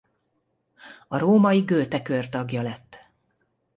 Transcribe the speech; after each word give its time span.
A 1.07 1.17
római 1.17 1.61
Goethe-kör 1.63 2.29
tagja 2.29 2.61
lett. 2.61 2.99